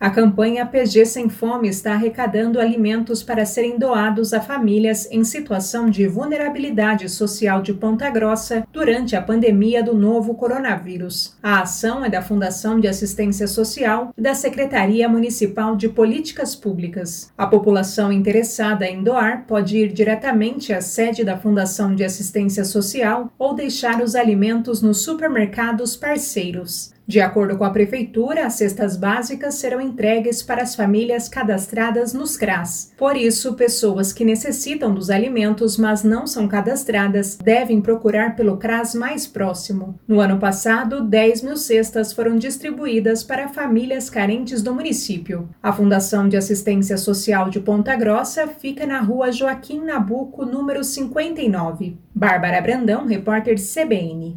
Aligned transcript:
A 0.00 0.10
campanha 0.10 0.64
PG 0.64 1.06
Sem 1.06 1.28
Fome 1.28 1.68
está 1.68 1.94
arrecadando 1.94 2.60
alimentos 2.60 3.20
para 3.20 3.44
serem 3.44 3.76
doados 3.76 4.32
a 4.32 4.40
famílias 4.40 5.10
em 5.10 5.24
situação 5.24 5.90
de 5.90 6.06
vulnerabilidade 6.06 7.08
social 7.08 7.60
de 7.60 7.74
Ponta 7.74 8.08
Grossa 8.08 8.64
durante 8.72 9.16
a 9.16 9.22
pandemia 9.22 9.82
do 9.82 9.94
novo 9.94 10.36
coronavírus. 10.36 11.36
A 11.42 11.62
ação 11.62 12.04
é 12.04 12.08
da 12.08 12.22
Fundação 12.22 12.78
de 12.78 12.86
Assistência 12.86 13.48
Social 13.48 14.14
e 14.16 14.22
da 14.22 14.34
Secretaria 14.34 15.08
Municipal 15.08 15.74
de 15.74 15.88
Políticas 15.88 16.54
Públicas. 16.54 17.32
A 17.36 17.48
população 17.48 18.12
interessada 18.12 18.86
em 18.86 19.02
doar 19.02 19.46
pode 19.48 19.78
ir 19.78 19.92
diretamente 19.92 20.72
à 20.72 20.80
sede 20.80 21.24
da 21.24 21.36
Fundação 21.36 21.96
de 21.96 22.04
Assistência 22.04 22.64
Social 22.64 23.32
ou 23.36 23.52
deixar 23.52 24.00
os 24.00 24.14
alimentos 24.14 24.80
nos 24.80 25.02
supermercados 25.02 25.96
parceiros. 25.96 26.96
De 27.08 27.22
acordo 27.22 27.56
com 27.56 27.64
a 27.64 27.70
Prefeitura, 27.70 28.44
as 28.44 28.52
cestas 28.52 28.94
básicas 28.94 29.54
serão 29.54 29.80
entregues 29.80 30.42
para 30.42 30.62
as 30.62 30.76
famílias 30.76 31.26
cadastradas 31.26 32.12
nos 32.12 32.36
CRAS. 32.36 32.92
Por 32.98 33.16
isso, 33.16 33.54
pessoas 33.54 34.12
que 34.12 34.26
necessitam 34.26 34.92
dos 34.92 35.08
alimentos, 35.08 35.78
mas 35.78 36.04
não 36.04 36.26
são 36.26 36.46
cadastradas, 36.46 37.38
devem 37.42 37.80
procurar 37.80 38.36
pelo 38.36 38.58
CRAS 38.58 38.94
mais 38.94 39.26
próximo. 39.26 39.98
No 40.06 40.20
ano 40.20 40.38
passado, 40.38 41.00
10 41.00 41.40
mil 41.44 41.56
cestas 41.56 42.12
foram 42.12 42.36
distribuídas 42.36 43.24
para 43.24 43.48
famílias 43.48 44.10
carentes 44.10 44.60
do 44.60 44.74
município. 44.74 45.48
A 45.62 45.72
Fundação 45.72 46.28
de 46.28 46.36
Assistência 46.36 46.98
Social 46.98 47.48
de 47.48 47.58
Ponta 47.58 47.96
Grossa 47.96 48.46
fica 48.46 48.84
na 48.84 49.00
rua 49.00 49.32
Joaquim 49.32 49.80
Nabuco, 49.80 50.44
número 50.44 50.84
59. 50.84 51.96
Bárbara 52.14 52.60
Brandão, 52.60 53.06
repórter 53.06 53.54
CBN. 53.54 54.36